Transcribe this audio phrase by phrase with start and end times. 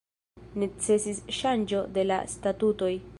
[0.61, 2.93] Necesis ŝanĝo de la statutoj.